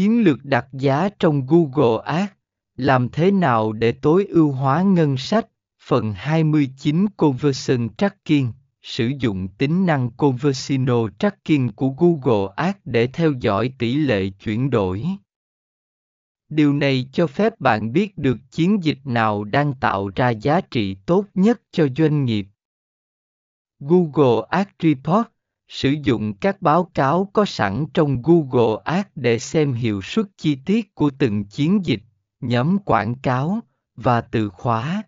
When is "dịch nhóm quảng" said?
31.84-33.14